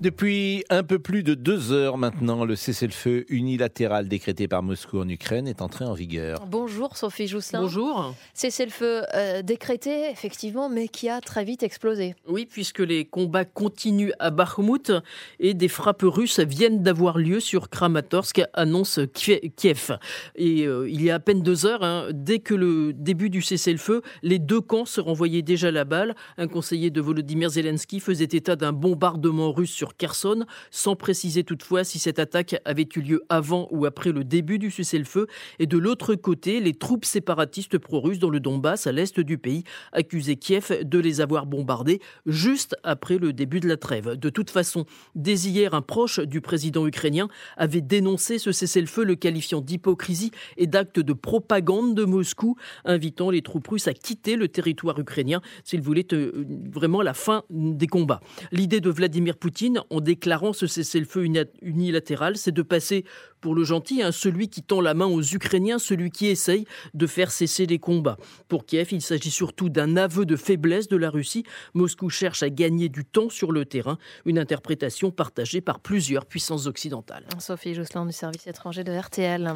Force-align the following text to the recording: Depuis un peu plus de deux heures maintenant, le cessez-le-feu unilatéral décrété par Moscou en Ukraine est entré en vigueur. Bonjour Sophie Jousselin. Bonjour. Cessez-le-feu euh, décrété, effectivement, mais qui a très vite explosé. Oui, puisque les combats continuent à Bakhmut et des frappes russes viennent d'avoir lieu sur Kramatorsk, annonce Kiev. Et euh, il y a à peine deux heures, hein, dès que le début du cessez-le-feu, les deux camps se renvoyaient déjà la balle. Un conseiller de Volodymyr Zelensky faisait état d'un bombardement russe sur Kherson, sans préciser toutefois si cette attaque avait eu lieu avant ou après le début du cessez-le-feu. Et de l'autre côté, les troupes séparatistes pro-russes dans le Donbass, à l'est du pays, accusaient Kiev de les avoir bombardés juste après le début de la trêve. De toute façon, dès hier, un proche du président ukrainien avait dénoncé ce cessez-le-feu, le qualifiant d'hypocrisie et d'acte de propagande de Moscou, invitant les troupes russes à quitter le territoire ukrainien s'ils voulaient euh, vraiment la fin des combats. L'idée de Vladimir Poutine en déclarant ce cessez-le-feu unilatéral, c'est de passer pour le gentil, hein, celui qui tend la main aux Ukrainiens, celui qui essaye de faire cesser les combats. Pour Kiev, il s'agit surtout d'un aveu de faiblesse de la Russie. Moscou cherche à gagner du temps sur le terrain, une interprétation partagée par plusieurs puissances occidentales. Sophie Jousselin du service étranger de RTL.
Depuis 0.00 0.64
un 0.70 0.82
peu 0.82 0.98
plus 0.98 1.22
de 1.22 1.34
deux 1.34 1.72
heures 1.72 1.98
maintenant, 1.98 2.46
le 2.46 2.56
cessez-le-feu 2.56 3.26
unilatéral 3.28 4.08
décrété 4.08 4.48
par 4.48 4.62
Moscou 4.62 4.98
en 4.98 5.06
Ukraine 5.06 5.46
est 5.46 5.60
entré 5.60 5.84
en 5.84 5.92
vigueur. 5.92 6.46
Bonjour 6.46 6.96
Sophie 6.96 7.26
Jousselin. 7.26 7.60
Bonjour. 7.60 8.14
Cessez-le-feu 8.32 9.02
euh, 9.14 9.42
décrété, 9.42 10.08
effectivement, 10.10 10.70
mais 10.70 10.88
qui 10.88 11.10
a 11.10 11.20
très 11.20 11.44
vite 11.44 11.62
explosé. 11.62 12.14
Oui, 12.26 12.46
puisque 12.50 12.78
les 12.78 13.04
combats 13.04 13.44
continuent 13.44 14.12
à 14.20 14.30
Bakhmut 14.30 14.90
et 15.38 15.52
des 15.52 15.68
frappes 15.68 16.04
russes 16.04 16.40
viennent 16.40 16.82
d'avoir 16.82 17.18
lieu 17.18 17.38
sur 17.38 17.68
Kramatorsk, 17.68 18.40
annonce 18.54 19.00
Kiev. 19.12 19.98
Et 20.34 20.66
euh, 20.66 20.88
il 20.88 21.02
y 21.02 21.10
a 21.10 21.16
à 21.16 21.20
peine 21.20 21.42
deux 21.42 21.66
heures, 21.66 21.84
hein, 21.84 22.06
dès 22.10 22.38
que 22.38 22.54
le 22.54 22.94
début 22.94 23.28
du 23.28 23.42
cessez-le-feu, 23.42 24.00
les 24.22 24.38
deux 24.38 24.62
camps 24.62 24.86
se 24.86 25.02
renvoyaient 25.02 25.42
déjà 25.42 25.70
la 25.70 25.84
balle. 25.84 26.14
Un 26.38 26.48
conseiller 26.48 26.88
de 26.88 27.02
Volodymyr 27.02 27.50
Zelensky 27.50 28.00
faisait 28.00 28.24
état 28.24 28.56
d'un 28.56 28.72
bombardement 28.72 29.52
russe 29.52 29.70
sur 29.70 29.89
Kherson, 29.96 30.44
sans 30.70 30.96
préciser 30.96 31.44
toutefois 31.44 31.84
si 31.84 31.98
cette 31.98 32.18
attaque 32.18 32.60
avait 32.64 32.88
eu 32.96 33.00
lieu 33.00 33.22
avant 33.28 33.68
ou 33.70 33.86
après 33.86 34.12
le 34.12 34.24
début 34.24 34.58
du 34.58 34.70
cessez-le-feu. 34.70 35.26
Et 35.58 35.66
de 35.66 35.78
l'autre 35.78 36.14
côté, 36.14 36.60
les 36.60 36.74
troupes 36.74 37.04
séparatistes 37.04 37.78
pro-russes 37.78 38.18
dans 38.18 38.30
le 38.30 38.40
Donbass, 38.40 38.86
à 38.86 38.92
l'est 38.92 39.20
du 39.20 39.38
pays, 39.38 39.64
accusaient 39.92 40.36
Kiev 40.36 40.80
de 40.82 40.98
les 40.98 41.20
avoir 41.20 41.46
bombardés 41.46 42.00
juste 42.26 42.76
après 42.82 43.18
le 43.18 43.32
début 43.32 43.60
de 43.60 43.68
la 43.68 43.76
trêve. 43.76 44.16
De 44.16 44.30
toute 44.30 44.50
façon, 44.50 44.84
dès 45.14 45.34
hier, 45.34 45.74
un 45.74 45.82
proche 45.82 46.20
du 46.20 46.40
président 46.40 46.86
ukrainien 46.86 47.28
avait 47.56 47.80
dénoncé 47.80 48.38
ce 48.38 48.52
cessez-le-feu, 48.52 49.04
le 49.04 49.16
qualifiant 49.16 49.60
d'hypocrisie 49.60 50.30
et 50.56 50.66
d'acte 50.66 51.00
de 51.00 51.12
propagande 51.12 51.94
de 51.94 52.04
Moscou, 52.04 52.56
invitant 52.84 53.30
les 53.30 53.42
troupes 53.42 53.68
russes 53.68 53.88
à 53.88 53.94
quitter 53.94 54.36
le 54.36 54.48
territoire 54.48 54.98
ukrainien 54.98 55.40
s'ils 55.64 55.82
voulaient 55.82 56.06
euh, 56.12 56.44
vraiment 56.72 57.02
la 57.02 57.14
fin 57.14 57.44
des 57.50 57.86
combats. 57.86 58.20
L'idée 58.52 58.80
de 58.80 58.90
Vladimir 58.90 59.36
Poutine 59.36 59.79
en 59.90 60.00
déclarant 60.00 60.52
ce 60.52 60.66
cessez-le-feu 60.66 61.26
unilatéral, 61.62 62.36
c'est 62.36 62.52
de 62.52 62.62
passer 62.62 63.04
pour 63.40 63.54
le 63.54 63.64
gentil, 63.64 64.02
hein, 64.02 64.12
celui 64.12 64.48
qui 64.48 64.62
tend 64.62 64.80
la 64.80 64.94
main 64.94 65.06
aux 65.06 65.22
Ukrainiens, 65.22 65.78
celui 65.78 66.10
qui 66.10 66.26
essaye 66.26 66.66
de 66.94 67.06
faire 67.06 67.30
cesser 67.30 67.66
les 67.66 67.78
combats. 67.78 68.18
Pour 68.48 68.66
Kiev, 68.66 68.88
il 68.92 69.00
s'agit 69.00 69.30
surtout 69.30 69.68
d'un 69.68 69.96
aveu 69.96 70.26
de 70.26 70.36
faiblesse 70.36 70.88
de 70.88 70.96
la 70.96 71.10
Russie. 71.10 71.44
Moscou 71.74 72.10
cherche 72.10 72.42
à 72.42 72.50
gagner 72.50 72.88
du 72.88 73.04
temps 73.04 73.30
sur 73.30 73.52
le 73.52 73.64
terrain, 73.64 73.98
une 74.26 74.38
interprétation 74.38 75.10
partagée 75.10 75.60
par 75.60 75.80
plusieurs 75.80 76.26
puissances 76.26 76.66
occidentales. 76.66 77.24
Sophie 77.38 77.74
Jousselin 77.74 78.06
du 78.06 78.12
service 78.12 78.46
étranger 78.46 78.84
de 78.84 78.92
RTL. 78.92 79.52